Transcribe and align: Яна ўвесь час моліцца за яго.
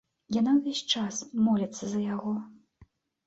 Яна 0.35 0.53
ўвесь 0.59 0.81
час 0.95 1.19
моліцца 1.47 1.83
за 1.91 1.99
яго. 2.15 2.33